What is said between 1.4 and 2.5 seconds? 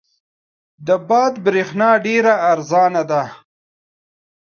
برېښنا ډېره